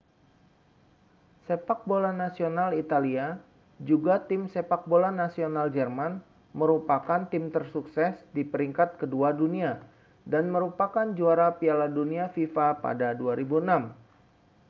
[1.47, 3.27] sepak bola nasional italia
[3.89, 6.13] juga tim sepak bola nasional jerman
[6.59, 9.71] merupakan tim tersukses di peringkat kedua dunia
[10.31, 13.93] dan merupakan juara piala dunia fifa pada 2006